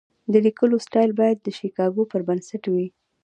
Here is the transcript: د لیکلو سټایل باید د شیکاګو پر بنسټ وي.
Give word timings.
د 0.31 0.33
لیکلو 0.45 0.75
سټایل 0.85 1.11
باید 1.19 1.37
د 1.41 1.47
شیکاګو 1.57 2.09
پر 2.11 2.21
بنسټ 2.27 2.63
وي. 2.73 2.87